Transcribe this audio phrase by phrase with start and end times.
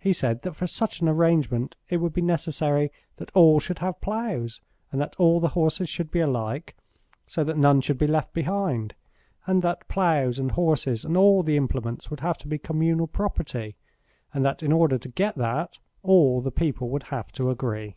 [0.00, 4.00] He said that for such an arrangement it would be necessary that all should have
[4.00, 6.74] ploughs, and that all the horses should be alike,
[7.24, 8.96] so that none should be left behind,
[9.46, 13.76] and that ploughs and horses and all the implements would have to be communal property,
[14.34, 17.94] and that in order to get that, all the people would have to agree.